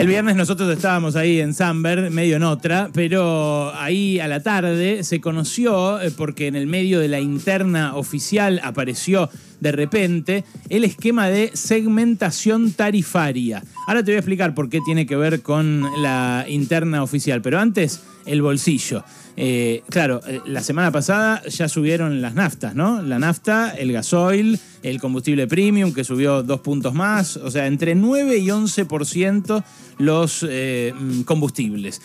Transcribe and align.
El 0.00 0.06
viernes 0.06 0.34
nosotros 0.34 0.72
estábamos 0.74 1.14
ahí 1.14 1.40
en 1.40 1.52
Samber, 1.52 2.10
medio 2.10 2.36
en 2.36 2.42
otra, 2.42 2.88
pero 2.94 3.70
ahí 3.74 4.18
a 4.18 4.28
la 4.28 4.42
tarde 4.42 5.04
se 5.04 5.20
conoció, 5.20 6.00
eh, 6.00 6.10
porque 6.10 6.46
en 6.46 6.56
el 6.56 6.66
medio 6.66 7.00
de 7.00 7.08
la 7.08 7.20
interna 7.20 7.94
oficial 7.94 8.62
apareció 8.64 9.28
de 9.60 9.72
repente, 9.72 10.44
el 10.68 10.84
esquema 10.84 11.28
de 11.28 11.50
segmentación 11.54 12.72
tarifaria. 12.72 13.62
Ahora 13.86 14.02
te 14.02 14.12
voy 14.12 14.16
a 14.16 14.20
explicar 14.20 14.54
por 14.54 14.68
qué 14.68 14.80
tiene 14.84 15.06
que 15.06 15.16
ver 15.16 15.42
con 15.42 15.86
la 16.02 16.46
interna 16.48 17.02
oficial, 17.02 17.42
pero 17.42 17.58
antes 17.58 18.02
el 18.26 18.42
bolsillo. 18.42 19.04
Eh, 19.36 19.82
claro, 19.88 20.20
eh, 20.26 20.40
la 20.46 20.62
semana 20.62 20.90
pasada 20.90 21.42
ya 21.48 21.68
subieron 21.68 22.20
las 22.20 22.34
naftas, 22.34 22.74
¿no? 22.74 23.00
La 23.00 23.18
nafta, 23.18 23.70
el 23.70 23.92
gasoil, 23.92 24.58
el 24.82 25.00
combustible 25.00 25.46
premium, 25.46 25.94
que 25.94 26.04
subió 26.04 26.42
dos 26.42 26.60
puntos 26.60 26.94
más, 26.94 27.36
o 27.36 27.50
sea, 27.50 27.66
entre 27.66 27.94
9 27.94 28.38
y 28.38 28.48
11% 28.48 29.64
los 29.98 30.46
eh, 30.48 30.92
mm, 30.98 31.22
combustibles. 31.22 32.02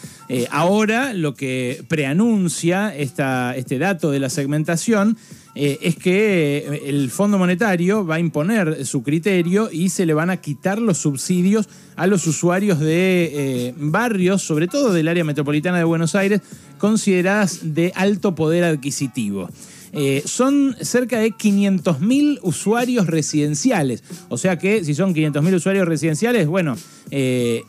ahora 0.49 1.13
lo 1.13 1.33
que 1.33 1.83
preanuncia 1.87 2.95
este 2.95 3.79
dato 3.79 4.11
de 4.11 4.19
la 4.19 4.29
segmentación 4.29 5.17
es 5.55 5.95
que 5.95 6.81
el 6.85 7.09
Fondo 7.09 7.37
Monetario 7.37 8.05
va 8.05 8.15
a 8.15 8.19
imponer 8.19 8.85
su 8.85 9.03
criterio 9.03 9.69
y 9.71 9.89
se 9.89 10.05
le 10.05 10.13
van 10.13 10.29
a 10.29 10.37
quitar 10.37 10.79
los 10.79 10.97
subsidios 10.97 11.69
a 11.95 12.07
los 12.07 12.27
usuarios 12.27 12.79
de 12.79 13.73
barrios, 13.77 14.41
sobre 14.41 14.67
todo 14.67 14.91
del 14.91 15.07
área 15.07 15.23
metropolitana 15.23 15.77
de 15.77 15.85
Buenos 15.85 16.13
Aires, 16.13 16.41
consideradas 16.77 17.73
de 17.73 17.93
alto 17.95 18.35
poder 18.35 18.65
adquisitivo. 18.65 19.49
Eh, 19.97 20.23
son 20.25 20.75
cerca 20.81 21.19
de 21.19 21.31
500.000 21.31 22.39
usuarios 22.41 23.07
residenciales. 23.07 24.03
O 24.27 24.37
sea 24.37 24.57
que 24.57 24.83
si 24.83 24.93
son 24.93 25.15
500.000 25.15 25.55
usuarios 25.55 25.87
residenciales, 25.87 26.47
bueno, 26.47 26.75
eh, 27.11 27.63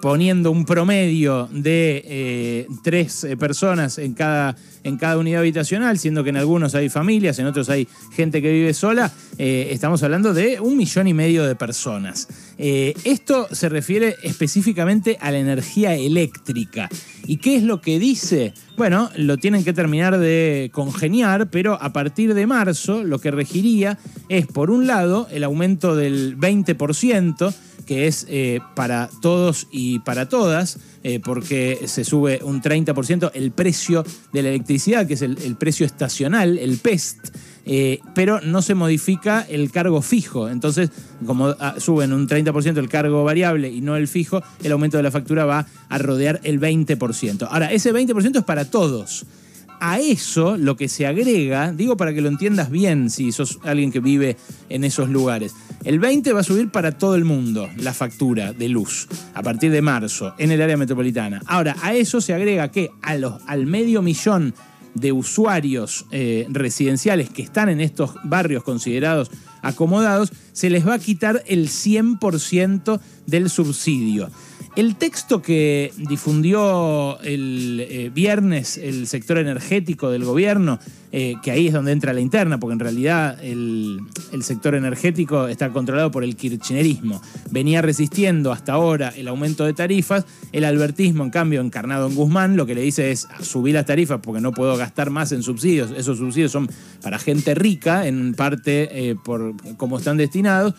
poniendo 0.00 0.52
un 0.52 0.64
promedio 0.64 1.48
de 1.50 2.02
eh, 2.06 2.66
tres 2.84 3.26
personas 3.36 3.98
en 3.98 4.14
cada, 4.14 4.56
en 4.84 4.96
cada 4.96 5.18
unidad 5.18 5.40
habitacional, 5.40 5.98
siendo 5.98 6.22
que 6.22 6.30
en 6.30 6.36
algunos 6.36 6.76
hay 6.76 6.88
familias, 6.88 7.38
en 7.40 7.46
otros 7.46 7.68
hay 7.68 7.88
gente 8.12 8.40
que 8.40 8.52
vive 8.52 8.72
sola, 8.72 9.12
estamos 9.36 10.02
hablando 10.04 10.32
de 10.32 10.60
un 10.60 10.76
millón 10.76 11.08
y 11.08 11.14
medio 11.14 11.44
de 11.44 11.56
personas. 11.56 12.28
esto 12.58 13.48
se 13.50 13.68
refiere 13.68 14.14
específicamente 14.22 15.18
a 15.20 15.32
la 15.32 15.38
energía 15.38 15.94
eléctrica. 15.94 16.88
¿Y 17.26 17.38
qué 17.38 17.56
es 17.56 17.64
lo 17.64 17.80
que 17.80 17.98
dice? 17.98 18.54
Bueno, 18.76 19.10
lo 19.16 19.38
tienen 19.38 19.64
que 19.64 19.72
terminar 19.72 20.18
de 20.18 20.70
congeniar, 20.70 21.48
pero 21.48 21.80
a 21.80 21.94
partir 21.94 22.34
de 22.34 22.46
marzo 22.46 23.04
lo 23.04 23.18
que 23.18 23.30
regiría 23.30 23.96
es, 24.28 24.46
por 24.46 24.70
un 24.70 24.86
lado, 24.86 25.28
el 25.30 25.44
aumento 25.44 25.96
del 25.96 26.36
20%, 26.36 27.54
que 27.86 28.06
es 28.06 28.26
eh, 28.28 28.60
para 28.74 29.08
todos 29.22 29.66
y 29.70 30.00
para 30.00 30.28
todas, 30.28 30.78
eh, 31.04 31.20
porque 31.24 31.84
se 31.86 32.04
sube 32.04 32.40
un 32.42 32.60
30% 32.60 33.30
el 33.32 33.50
precio 33.50 34.04
de 34.34 34.42
la 34.42 34.50
electricidad, 34.50 35.06
que 35.06 35.14
es 35.14 35.22
el, 35.22 35.38
el 35.38 35.56
precio 35.56 35.86
estacional, 35.86 36.58
el 36.58 36.76
PEST. 36.76 37.34
Eh, 37.68 37.98
pero 38.14 38.40
no 38.40 38.62
se 38.62 38.76
modifica 38.76 39.44
el 39.48 39.72
cargo 39.72 40.00
fijo. 40.00 40.48
Entonces, 40.48 40.90
como 41.26 41.48
ah, 41.58 41.74
suben 41.78 42.12
un 42.12 42.28
30% 42.28 42.78
el 42.78 42.88
cargo 42.88 43.24
variable 43.24 43.68
y 43.68 43.80
no 43.80 43.96
el 43.96 44.06
fijo, 44.06 44.40
el 44.62 44.70
aumento 44.70 44.96
de 44.96 45.02
la 45.02 45.10
factura 45.10 45.44
va 45.44 45.66
a 45.88 45.98
rodear 45.98 46.40
el 46.44 46.60
20%. 46.60 47.48
Ahora, 47.50 47.72
ese 47.72 47.92
20% 47.92 48.38
es 48.38 48.44
para 48.44 48.70
todos. 48.70 49.26
A 49.80 49.98
eso 49.98 50.56
lo 50.56 50.76
que 50.76 50.88
se 50.88 51.06
agrega, 51.06 51.72
digo 51.72 51.98
para 51.98 52.14
que 52.14 52.22
lo 52.22 52.28
entiendas 52.28 52.70
bien 52.70 53.10
si 53.10 53.30
sos 53.30 53.58
alguien 53.62 53.92
que 53.92 54.00
vive 54.00 54.36
en 54.70 54.84
esos 54.84 55.10
lugares, 55.10 55.52
el 55.84 55.98
20 55.98 56.32
va 56.32 56.40
a 56.40 56.44
subir 56.44 56.70
para 56.70 56.92
todo 56.92 57.14
el 57.14 57.24
mundo 57.24 57.68
la 57.76 57.92
factura 57.92 58.54
de 58.54 58.70
luz 58.70 59.06
a 59.34 59.42
partir 59.42 59.70
de 59.70 59.82
marzo 59.82 60.34
en 60.38 60.50
el 60.50 60.62
área 60.62 60.78
metropolitana. 60.78 61.42
Ahora, 61.46 61.76
a 61.82 61.94
eso 61.94 62.22
se 62.22 62.32
agrega 62.32 62.70
que 62.70 62.90
a 63.02 63.16
los, 63.16 63.34
al 63.46 63.66
medio 63.66 64.00
millón 64.00 64.54
de 64.96 65.12
usuarios 65.12 66.06
eh, 66.10 66.46
residenciales 66.48 67.30
que 67.30 67.42
están 67.42 67.68
en 67.68 67.80
estos 67.80 68.14
barrios 68.24 68.64
considerados 68.64 69.30
acomodados, 69.62 70.32
se 70.52 70.70
les 70.70 70.86
va 70.86 70.94
a 70.94 70.98
quitar 70.98 71.42
el 71.46 71.68
100% 71.68 73.00
del 73.26 73.50
subsidio. 73.50 74.30
El 74.76 74.96
texto 74.96 75.40
que 75.40 75.90
difundió 75.96 77.18
el 77.22 77.80
eh, 77.88 78.10
viernes 78.12 78.76
el 78.76 79.06
sector 79.06 79.38
energético 79.38 80.10
del 80.10 80.24
gobierno, 80.24 80.78
eh, 81.12 81.36
que 81.42 81.50
ahí 81.50 81.68
es 81.68 81.72
donde 81.72 81.92
entra 81.92 82.12
la 82.12 82.20
interna, 82.20 82.60
porque 82.60 82.74
en 82.74 82.80
realidad 82.80 83.42
el, 83.42 84.00
sector 84.42 84.74
energético 84.74 85.48
está 85.48 85.72
controlado 85.72 86.10
por 86.10 86.24
el 86.24 86.36
kirchnerismo, 86.36 87.22
venía 87.50 87.80
resistiendo 87.80 88.52
hasta 88.52 88.74
ahora 88.74 89.14
el 89.16 89.28
aumento 89.28 89.64
de 89.64 89.72
tarifas, 89.72 90.26
el 90.52 90.64
albertismo 90.64 91.24
en 91.24 91.30
cambio 91.30 91.62
encarnado 91.62 92.06
en 92.06 92.14
Guzmán 92.14 92.58
lo 92.58 92.66
que 92.66 92.74
le 92.74 92.82
dice 92.82 93.12
es 93.12 93.26
subir 93.40 93.74
las 93.74 93.86
tarifas 93.86 94.20
porque 94.22 94.42
no 94.42 94.52
puedo 94.52 94.76
gastar 94.76 95.08
más 95.08 95.32
en 95.32 95.42
subsidios, 95.42 95.90
esos 95.96 96.18
subsidios 96.18 96.52
son 96.52 96.68
para 97.02 97.18
gente 97.18 97.54
rica 97.54 98.06
en 98.06 98.34
parte 98.34 98.90
eh, 98.92 99.16
por 99.16 99.54
cómo 99.78 99.96
están 99.96 100.18
destinados, 100.18 100.74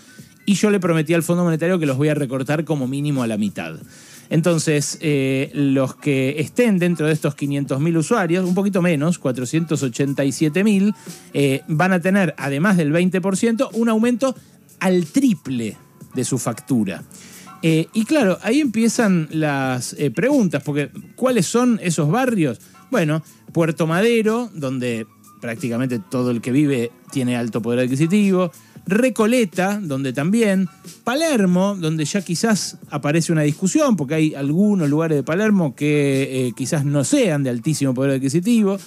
y 0.47 0.53
yo 0.53 0.72
le 0.72 0.80
prometí 0.80 1.13
al 1.13 1.24
Fondo 1.24 1.44
Monetario 1.44 1.78
que 1.78 1.85
los 1.85 1.97
voy 1.97 2.08
a 2.08 2.13
recortar 2.13 2.63
como 2.63 2.88
mínimo 2.88 3.22
a 3.22 3.28
la 3.28 3.38
mitad. 3.38 3.75
Entonces, 4.30 4.97
eh, 5.02 5.52
los 5.53 5.96
que 5.96 6.40
estén 6.40 6.80
dentro 6.80 7.06
de 7.06 7.12
estos 7.12 7.35
500.000 7.35 7.97
usuarios, 7.97 8.46
un 8.46 8.56
poquito 8.56 8.81
menos, 8.81 9.19
487.000, 9.22 10.96
eh, 11.34 11.62
van 11.68 11.91
a 11.91 12.00
tener, 12.00 12.34
además 12.38 12.78
del 12.78 12.94
20%, 12.94 13.72
un 13.74 13.90
aumento 13.90 14.36
al 14.80 15.06
triple 15.07 15.75
de 16.16 16.24
su 16.24 16.38
factura. 16.38 17.03
Eh, 17.62 17.88
y 17.91 18.06
claro, 18.06 18.40
ahí 18.41 18.62
empiezan 18.62 19.28
las 19.31 19.97
preguntas, 20.16 20.63
porque 20.63 20.91
¿cuáles 21.18 21.46
son 21.46 21.78
esos 21.84 22.09
barrios? 22.09 22.62
Bueno, 22.90 23.22
Puerto 23.52 23.86
Madero, 23.86 24.50
donde 24.53 25.07
prácticamente 25.41 26.00
todo 26.00 26.31
el 26.31 26.40
que 26.40 26.52
vive 26.52 26.91
tiene 27.12 27.36
alto 27.36 27.62
poder 27.62 27.80
adquisitivo, 27.80 28.52
Recoleta, 28.88 29.80
donde 29.81 30.14
también, 30.14 30.70
Palermo, 31.03 31.75
donde 31.80 32.06
ya 32.06 32.22
quizás 32.22 32.78
aparece 32.90 33.31
una 33.31 33.42
discusión, 33.42 33.96
porque 33.96 34.16
hay 34.16 34.36
algunos 34.36 34.90
lugares 34.90 35.18
de 35.18 35.24
Palermo 35.24 35.75
que 35.75 36.48
eh, 36.48 36.53
quizás 36.56 36.86
no 36.86 37.03
sean 37.03 37.44
de 37.44 37.50
altísimo 37.50 37.94
poder 37.94 38.16
adquisitivo. 38.16 38.78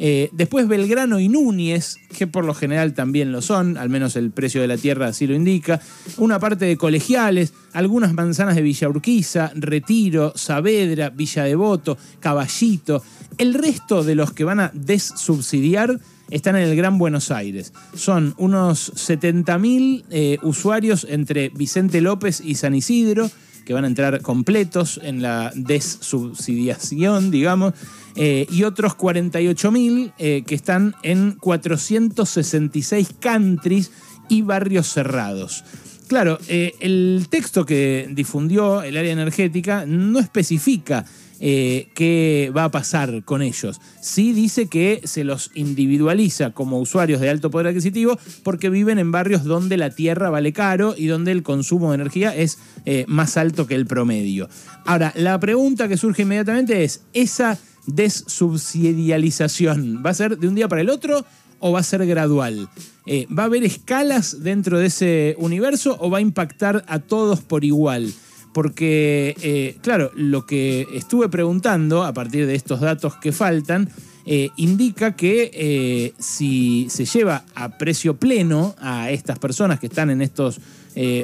Eh, 0.00 0.30
después 0.32 0.68
Belgrano 0.68 1.18
y 1.18 1.28
Núñez, 1.28 1.96
que 2.16 2.28
por 2.28 2.44
lo 2.44 2.54
general 2.54 2.94
también 2.94 3.32
lo 3.32 3.42
son, 3.42 3.76
al 3.76 3.88
menos 3.88 4.14
el 4.14 4.30
precio 4.30 4.60
de 4.60 4.68
la 4.68 4.76
tierra 4.76 5.08
así 5.08 5.26
lo 5.26 5.34
indica. 5.34 5.80
Una 6.18 6.38
parte 6.38 6.66
de 6.66 6.76
colegiales, 6.76 7.52
algunas 7.72 8.14
manzanas 8.14 8.54
de 8.54 8.62
Villa 8.62 8.88
Urquiza, 8.88 9.50
Retiro, 9.56 10.32
Saavedra, 10.36 11.10
Villa 11.10 11.42
Devoto, 11.42 11.98
Caballito. 12.20 13.02
El 13.38 13.54
resto 13.54 14.04
de 14.04 14.14
los 14.14 14.32
que 14.32 14.44
van 14.44 14.60
a 14.60 14.70
dessubsidiar 14.72 15.98
están 16.30 16.56
en 16.56 16.62
el 16.62 16.76
Gran 16.76 16.98
Buenos 16.98 17.30
Aires. 17.30 17.72
Son 17.94 18.34
unos 18.38 18.92
70.000 18.94 20.04
eh, 20.10 20.38
usuarios 20.42 21.06
entre 21.08 21.48
Vicente 21.50 22.00
López 22.00 22.40
y 22.44 22.54
San 22.54 22.74
Isidro 22.74 23.30
que 23.64 23.74
van 23.74 23.84
a 23.84 23.88
entrar 23.88 24.22
completos 24.22 24.98
en 25.02 25.20
la 25.20 25.52
dessubsidiación, 25.54 27.30
digamos, 27.30 27.74
eh, 28.16 28.46
y 28.50 28.62
otros 28.62 28.96
48.000 28.96 30.14
eh, 30.18 30.42
que 30.46 30.54
están 30.54 30.94
en 31.02 31.32
466 31.32 33.10
countries 33.20 33.92
y 34.30 34.40
barrios 34.40 34.88
cerrados. 34.88 35.64
Claro, 36.06 36.38
el 36.48 37.26
texto 37.28 37.66
que 37.66 38.08
difundió 38.10 38.82
el 38.82 38.96
área 38.96 39.12
energética 39.12 39.84
no 39.84 40.18
especifica 40.18 41.04
eh, 41.40 41.88
qué 41.94 42.52
va 42.56 42.64
a 42.64 42.70
pasar 42.70 43.22
con 43.24 43.42
ellos. 43.42 43.78
Sí 44.00 44.32
dice 44.32 44.68
que 44.68 45.02
se 45.04 45.24
los 45.24 45.50
individualiza 45.54 46.50
como 46.50 46.80
usuarios 46.80 47.20
de 47.20 47.28
alto 47.30 47.50
poder 47.50 47.68
adquisitivo 47.68 48.18
porque 48.42 48.70
viven 48.70 48.98
en 48.98 49.12
barrios 49.12 49.44
donde 49.44 49.76
la 49.76 49.90
tierra 49.90 50.30
vale 50.30 50.52
caro 50.52 50.94
y 50.96 51.06
donde 51.06 51.32
el 51.32 51.42
consumo 51.42 51.90
de 51.90 51.96
energía 51.96 52.34
es 52.34 52.58
eh, 52.86 53.04
más 53.08 53.36
alto 53.36 53.66
que 53.66 53.74
el 53.74 53.86
promedio. 53.86 54.48
Ahora, 54.84 55.12
la 55.14 55.38
pregunta 55.38 55.88
que 55.88 55.96
surge 55.96 56.22
inmediatamente 56.22 56.84
es, 56.84 57.02
¿esa 57.12 57.58
desubsidialización 57.86 60.02
va 60.04 60.10
a 60.10 60.14
ser 60.14 60.38
de 60.38 60.48
un 60.48 60.54
día 60.54 60.68
para 60.68 60.82
el 60.82 60.90
otro? 60.90 61.24
o 61.60 61.72
va 61.72 61.80
a 61.80 61.82
ser 61.82 62.06
gradual? 62.06 62.68
Eh, 63.06 63.26
¿Va 63.36 63.42
a 63.44 63.46
haber 63.46 63.64
escalas 63.64 64.44
dentro 64.44 64.78
de 64.78 64.86
ese 64.86 65.34
universo 65.38 65.96
o 66.00 66.10
va 66.10 66.18
a 66.18 66.20
impactar 66.20 66.84
a 66.86 67.00
todos 67.00 67.40
por 67.40 67.64
igual? 67.64 68.12
Porque, 68.52 69.36
eh, 69.42 69.76
claro, 69.82 70.10
lo 70.14 70.46
que 70.46 70.86
estuve 70.92 71.28
preguntando 71.28 72.04
a 72.04 72.12
partir 72.12 72.46
de 72.46 72.54
estos 72.54 72.80
datos 72.80 73.16
que 73.16 73.32
faltan, 73.32 73.88
eh, 74.26 74.50
indica 74.56 75.16
que 75.16 75.50
eh, 75.54 76.12
si 76.18 76.88
se 76.90 77.06
lleva 77.06 77.44
a 77.54 77.78
precio 77.78 78.16
pleno 78.16 78.74
a 78.78 79.10
estas 79.10 79.38
personas 79.38 79.80
que 79.80 79.86
están 79.86 80.10
en 80.10 80.22
estos 80.22 80.60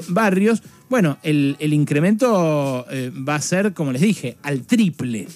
barrios, 0.06 0.62
bueno, 0.88 1.18
el, 1.24 1.56
el 1.58 1.72
incremento 1.72 2.86
va 3.28 3.34
a 3.34 3.40
ser, 3.40 3.74
como 3.74 3.90
les 3.90 4.02
dije, 4.02 4.36
al 4.44 4.62
triple. 4.62 5.26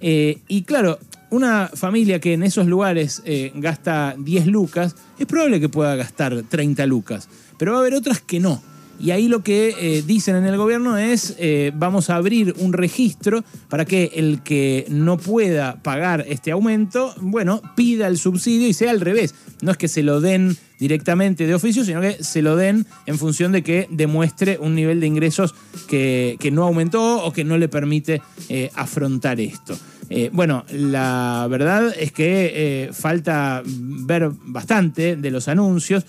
y 0.00 0.62
claro, 0.62 0.98
una 1.28 1.68
familia 1.68 2.18
que 2.18 2.32
en 2.32 2.44
esos 2.44 2.66
lugares 2.66 3.22
gasta 3.56 4.14
10 4.16 4.46
lucas, 4.46 4.96
es 5.18 5.26
probable 5.26 5.60
que 5.60 5.68
pueda 5.68 5.96
gastar 5.96 6.44
30 6.48 6.86
lucas, 6.86 7.28
pero 7.58 7.72
va 7.72 7.78
a 7.78 7.80
haber 7.82 7.92
otras 7.92 8.22
que 8.22 8.40
no 8.40 8.62
Y 8.98 9.10
ahí 9.10 9.28
lo 9.28 9.42
que 9.42 9.74
eh, 9.78 10.02
dicen 10.06 10.36
en 10.36 10.44
el 10.44 10.56
gobierno 10.56 10.96
es, 10.96 11.34
eh, 11.38 11.72
vamos 11.74 12.10
a 12.10 12.16
abrir 12.16 12.54
un 12.58 12.72
registro 12.72 13.44
para 13.68 13.84
que 13.84 14.12
el 14.14 14.42
que 14.42 14.86
no 14.88 15.18
pueda 15.18 15.82
pagar 15.82 16.24
este 16.28 16.52
aumento, 16.52 17.14
bueno, 17.20 17.60
pida 17.76 18.06
el 18.06 18.18
subsidio 18.18 18.68
y 18.68 18.72
sea 18.72 18.90
al 18.90 19.00
revés. 19.00 19.34
No 19.62 19.72
es 19.72 19.76
que 19.76 19.88
se 19.88 20.02
lo 20.02 20.20
den 20.20 20.56
directamente 20.78 21.46
de 21.46 21.54
oficio, 21.54 21.84
sino 21.84 22.00
que 22.00 22.22
se 22.22 22.42
lo 22.42 22.56
den 22.56 22.86
en 23.06 23.18
función 23.18 23.52
de 23.52 23.62
que 23.62 23.86
demuestre 23.90 24.58
un 24.58 24.74
nivel 24.74 25.00
de 25.00 25.06
ingresos 25.06 25.54
que, 25.88 26.38
no 26.52 26.64
aumentó 26.64 27.24
o 27.24 27.32
que 27.32 27.44
no 27.44 27.58
le 27.58 27.68
permite 27.68 28.22
eh, 28.48 28.70
afrontar 28.74 29.40
esto. 29.40 29.76
Eh, 30.10 30.28
bueno, 30.32 30.64
la 30.70 31.46
verdad 31.48 31.94
es 31.98 32.12
que 32.12 32.52
eh, 32.54 32.90
falta 32.92 33.62
ver 33.64 34.30
bastante 34.44 35.16
de 35.16 35.30
los 35.30 35.48
anuncios, 35.48 36.04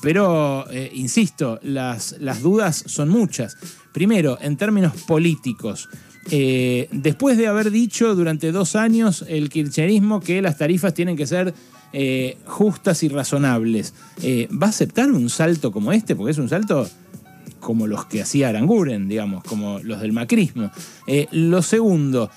pero 0.00 0.64
insisto, 0.92 1.58
las, 1.62 2.16
las, 2.20 2.42
dudas 2.42 2.84
son 2.86 3.08
muchas. 3.08 3.56
Primero, 3.92 4.38
en 4.40 4.56
términos 4.56 4.92
políticos. 5.06 5.88
después 6.24 7.36
de 7.36 7.48
haber 7.48 7.70
dicho 7.72 8.14
durante 8.14 8.52
dos 8.52 8.76
años 8.76 9.24
el 9.28 9.48
kirchnerismo 9.48 10.20
que 10.20 10.40
las 10.40 10.56
tarifas 10.56 10.94
tienen 10.94 11.16
que 11.16 11.26
ser 11.26 11.52
justas 12.46 13.02
y 13.02 13.08
razonables, 13.08 13.94
¿va 14.50 14.66
a 14.66 14.70
aceptar 14.70 15.10
un 15.10 15.28
salto 15.28 15.72
como 15.72 15.92
este? 15.92 16.16
Porque 16.16 16.32
es 16.32 16.38
un 16.38 16.48
salto 16.48 16.88
como 17.60 17.86
los 17.86 18.06
que 18.06 18.22
hacía 18.22 18.48
Aranguren, 18.48 19.08
digamos, 19.08 19.44
como 19.44 19.78
los 19.80 20.00
del 20.00 20.12
macrismo. 20.12 20.70
lo 21.32 21.62
segundo, 21.62 22.30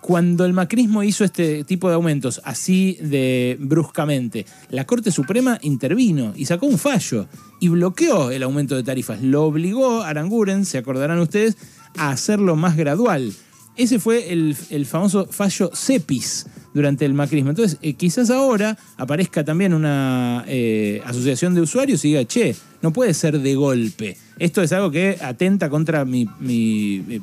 cuando 0.00 0.44
el 0.44 0.52
macrismo 0.52 1.02
hizo 1.02 1.24
este 1.24 1.62
tipo 1.64 1.88
de 1.88 1.94
aumentos 1.94 2.40
así 2.44 2.98
de 3.00 3.56
bruscamente, 3.60 4.46
la 4.70 4.86
Corte 4.86 5.12
Suprema 5.12 5.58
intervino 5.62 6.32
y 6.34 6.46
sacó 6.46 6.66
un 6.66 6.78
fallo 6.78 7.28
y 7.60 7.68
bloqueó 7.68 8.30
el 8.30 8.42
aumento 8.42 8.76
de 8.76 8.82
tarifas. 8.82 9.22
Lo 9.22 9.44
obligó 9.44 10.02
Aranguren, 10.02 10.64
se 10.64 10.78
acordarán 10.78 11.20
ustedes, 11.20 11.56
a 11.96 12.10
hacerlo 12.10 12.56
más 12.56 12.76
gradual. 12.76 13.32
Ese 13.76 13.98
fue 13.98 14.32
el, 14.32 14.56
famoso 14.86 15.26
fallo 15.30 15.70
CEPIS 15.74 16.46
durante 16.74 17.04
el 17.04 17.14
macrismo. 17.14 17.50
Entonces, 17.50 17.78
eh, 17.82 17.94
quizás 17.94 18.30
ahora 18.30 18.78
aparezca 18.96 19.44
también 19.44 19.74
una 19.74 20.44
eh, 20.46 21.02
asociación 21.04 21.54
de 21.54 21.60
usuarios 21.62 22.04
y 22.04 22.08
diga, 22.08 22.24
che, 22.24 22.54
no 22.82 22.92
puede 22.92 23.14
ser 23.14 23.38
de 23.38 23.54
golpe. 23.54 24.16
Esto 24.38 24.62
es 24.62 24.72
algo 24.72 24.90
que 24.90 25.18
atenta 25.20 25.68
contra 25.68 26.04
mi, 26.04 26.26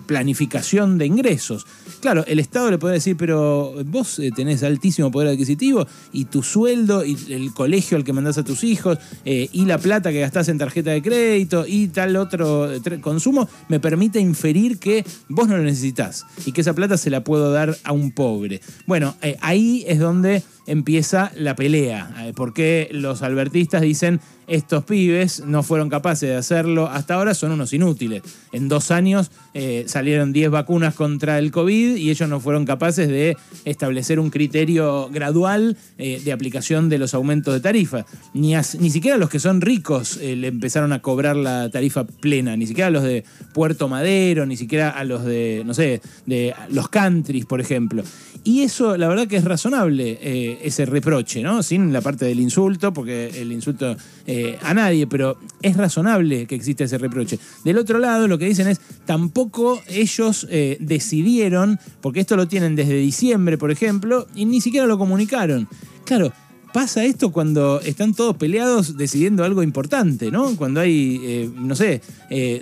planificación 0.05 0.97
de 0.97 1.07
ingresos. 1.07 1.65
Claro, 1.99 2.23
el 2.27 2.39
Estado 2.39 2.69
le 2.69 2.77
puede 2.77 2.95
decir, 2.95 3.17
pero 3.17 3.73
vos 3.85 4.19
eh, 4.19 4.31
tenés 4.35 4.63
altísimo 4.63 5.11
poder 5.11 5.29
adquisitivo 5.29 5.88
y 6.11 6.25
tu 6.25 6.44
sueldo 6.44 7.03
y 7.03 7.17
el 7.29 7.53
colegio 7.53 7.97
al 7.97 8.03
que 8.03 8.13
mandás 8.13 8.38
a 8.38 8.44
tus 8.44 8.63
hijos 8.63 8.99
eh, 9.25 9.49
y 9.51 9.65
la 9.65 9.77
plata 9.77 10.11
que 10.11 10.19
gastás 10.19 10.47
en 10.49 10.57
tarjeta 10.57 10.91
de 10.91 11.01
crédito 11.01 11.65
y 11.67 11.88
tal 11.88 12.15
otro 12.15 12.69
consumo 13.01 13.49
me 13.67 13.79
permite 13.79 14.19
inferir 14.19 14.79
que 14.79 15.05
vos 15.29 15.47
no 15.47 15.57
lo 15.57 15.63
necesitas 15.63 16.25
y 16.45 16.51
que 16.51 16.61
esa 16.61 16.73
plata 16.73 16.97
se 16.97 17.09
la 17.09 17.23
puedo 17.23 17.51
dar 17.51 17.75
a 17.83 17.91
un 17.91 18.11
pobre. 18.11 18.61
Bueno, 18.85 19.15
eh, 19.21 19.38
ahí 19.41 19.83
es 19.88 20.00
donde 20.00 20.43
empieza 20.67 21.31
la 21.35 21.55
pelea, 21.55 22.33
porque 22.35 22.89
los 22.91 23.21
albertistas 23.23 23.81
dicen 23.81 24.19
estos 24.47 24.85
pibes 24.85 25.43
no 25.45 25.61
fueron 25.61 25.89
capaces 25.89 26.29
de 26.29 26.35
hacerlo 26.35 26.87
hasta 26.87 27.15
ahora, 27.15 27.33
son 27.33 27.51
unos 27.51 27.73
inútiles. 27.73 28.23
En 28.53 28.69
dos 28.69 28.91
años 28.91 29.29
eh, 29.53 29.83
salieron 29.87 30.31
10 30.31 30.51
vacunas 30.51 30.95
contra 30.95 31.37
el 31.37 31.51
COVID 31.51 31.97
y 31.97 32.09
ellos 32.09 32.29
no 32.29 32.39
fueron 32.39 32.65
capaces 32.65 33.09
de 33.09 33.35
establecer 33.65 34.19
un 34.19 34.29
criterio 34.29 35.09
gradual 35.09 35.77
eh, 35.97 36.21
de 36.23 36.31
aplicación 36.31 36.87
de 36.87 36.97
los 36.97 37.13
aumentos 37.13 37.53
de 37.53 37.59
tarifa. 37.59 38.05
Ni, 38.33 38.55
ni 38.79 38.89
siquiera 38.89 39.17
los 39.17 39.29
que 39.29 39.39
son 39.39 39.59
ricos 39.59 40.17
eh, 40.21 40.37
le 40.37 40.47
empezaron 40.47 40.93
a 40.93 41.01
cobrar 41.01 41.35
la 41.35 41.69
tarifa 41.69 42.05
plena, 42.05 42.55
ni 42.55 42.67
siquiera 42.67 42.89
los 42.89 43.03
de 43.03 43.25
Puerto 43.53 43.89
Madero, 43.89 44.45
ni 44.45 44.55
siquiera 44.55 44.89
a 44.91 45.03
los 45.03 45.25
de, 45.25 45.63
no 45.65 45.73
sé, 45.73 46.01
de 46.25 46.53
los 46.69 46.87
countries, 46.87 47.45
por 47.45 47.59
ejemplo. 47.59 48.01
Y 48.45 48.61
eso, 48.61 48.95
la 48.95 49.09
verdad 49.09 49.27
que 49.27 49.35
es 49.35 49.43
razonable, 49.43 50.17
ese 50.62 50.86
reproche, 50.86 51.42
¿no? 51.42 51.63
Sin 51.63 51.92
la 51.94 52.01
parte 52.01 52.25
del 52.25 52.39
insulto, 52.39 52.94
porque 52.94 53.31
el 53.36 53.51
insulto 53.51 53.95
eh, 54.25 54.57
a 54.62 54.74
nadie, 54.74 55.07
pero 55.07 55.38
es 55.62 55.75
razonable 55.77 56.45
que 56.45 56.56
exista 56.56 56.83
ese 56.83 56.98
reproche. 56.98 57.39
Del 57.63 57.77
otro 57.77 58.00
lado, 58.00 58.27
lo 58.27 58.38
que 58.38 58.45
dicen 58.45 58.68
es, 58.68 58.80
tampoco 59.06 59.81
ellos 59.88 60.48
eh, 60.50 60.77
decidieron, 60.80 61.80
porque 62.01 62.19
esto 62.19 62.36
lo 62.36 62.48
tienen 62.48 62.75
desde 62.75 62.95
diciembre, 62.95 63.57
por 63.57 63.71
ejemplo, 63.71 64.27
y 64.36 64.45
ni 64.45 64.62
siquiera 64.62 64.88
lo 64.88 64.98
comunicaron. 64.98 65.68
Claro, 66.06 66.31
pasa 66.73 67.03
esto 67.03 67.31
cuando 67.31 67.81
están 67.81 68.13
todos 68.13 68.35
peleados 68.37 68.97
decidiendo 68.97 69.43
algo 69.43 69.63
importante, 69.63 70.31
¿no? 70.31 70.55
Cuando 70.55 70.79
hay, 70.79 71.19
eh, 71.23 71.49
no 71.55 71.75
sé, 71.75 72.01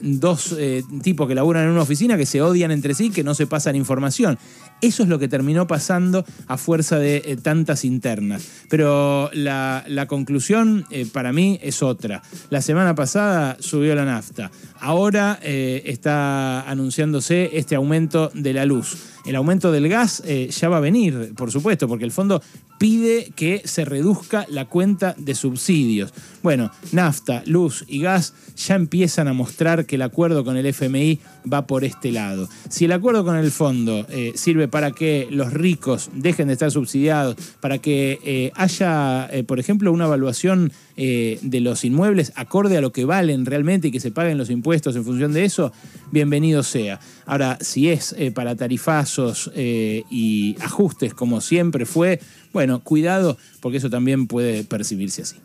dos 0.01 0.55
tipos 1.01 1.27
que 1.27 1.35
laburan 1.35 1.65
en 1.65 1.71
una 1.71 1.81
oficina 1.81 2.17
que 2.17 2.25
se 2.25 2.41
odian 2.41 2.71
entre 2.71 2.93
sí, 2.93 3.09
que 3.09 3.23
no 3.23 3.35
se 3.35 3.47
pasan 3.47 3.75
información. 3.75 4.37
Eso 4.81 5.03
es 5.03 5.09
lo 5.09 5.19
que 5.19 5.27
terminó 5.27 5.67
pasando 5.67 6.25
a 6.47 6.57
fuerza 6.57 6.99
de 6.99 7.23
eh, 7.25 7.37
tantas 7.37 7.85
internas. 7.85 8.45
Pero 8.69 9.29
la, 9.33 9.83
conclusión 10.07 10.85
eh, 10.91 11.07
para 11.11 11.31
mí 11.33 11.59
es 11.63 11.81
otra. 11.81 12.21
La 12.49 12.61
semana 12.61 12.93
pasada 12.93 13.57
subió 13.59 13.95
la 13.95 14.05
nafta. 14.05 14.51
Ahora 14.79 15.39
eh, 15.41 15.83
está 15.85 16.69
anunciándose 16.69 17.57
este 17.57 17.75
aumento 17.75 18.29
de 18.33 18.53
la 18.53 18.65
luz. 18.65 19.14
El 19.25 19.35
aumento 19.35 19.71
del 19.71 19.89
gas 19.89 20.23
ya 20.25 20.69
va 20.69 20.77
a 20.77 20.81
venir, 20.81 21.33
por 21.35 21.51
supuesto, 21.51 21.87
porque 21.87 22.05
el 22.05 22.11
fondo 22.11 22.41
pide 22.77 23.31
que 23.35 23.61
se 23.65 23.85
reduzca 23.85 24.45
la 24.49 24.65
cuenta 24.65 25.15
de 25.17 25.33
subsidios. 25.33 26.13
Bueno, 26.43 26.71
nafta, 26.91 27.41
luz 27.45 27.85
y 27.87 28.01
gas 28.01 28.33
ya 28.55 28.75
empiezan 28.75 29.27
a 29.27 29.33
mostrar 29.33 29.85
que 29.85 29.95
el 29.95 30.01
acuerdo 30.01 30.43
con 30.43 30.57
el 30.57 30.65
FMI 30.65 31.19
va 31.51 31.65
por 31.65 31.83
este 31.83 32.11
lado. 32.11 32.47
Si 32.69 32.85
el 32.85 32.91
acuerdo 32.91 33.23
con 33.23 33.37
el 33.37 33.51
fondo 33.51 34.05
sirve 34.35 34.67
para 34.67 34.91
que 34.91 35.27
los 35.31 35.53
ricos 35.53 36.09
dejen 36.13 36.47
de 36.47 36.53
estar 36.53 36.71
subsidiados, 36.71 37.35
para 37.59 37.79
que 37.79 38.19
eh, 38.23 38.51
haya, 38.55 39.27
eh, 39.31 39.43
por 39.43 39.59
ejemplo, 39.59 39.91
una 39.91 40.05
evaluación 40.05 40.71
eh, 40.97 41.39
de 41.41 41.59
los 41.59 41.83
inmuebles 41.85 42.31
acorde 42.35 42.77
a 42.77 42.81
lo 42.81 42.91
que 42.91 43.05
valen 43.05 43.45
realmente 43.45 43.89
y 43.89 43.91
que 43.91 43.99
se 43.99 44.11
paguen 44.11 44.37
los 44.37 44.49
impuestos 44.49 44.95
en 44.95 45.03
función 45.03 45.33
de 45.33 45.45
eso, 45.45 45.71
bienvenido 46.11 46.63
sea. 46.63 46.99
Ahora, 47.25 47.57
si 47.61 47.89
es 47.89 48.15
para 48.33 48.55
tarifazos 48.55 49.51
y 49.55 50.55
ajustes 50.61 51.13
como 51.13 51.41
siempre 51.41 51.85
fue, 51.85 52.19
bueno, 52.53 52.79
cuidado 52.79 53.37
porque 53.59 53.77
eso 53.79 53.89
también 53.89 54.27
puede 54.27 54.63
percibirse 54.63 55.23
así. 55.23 55.37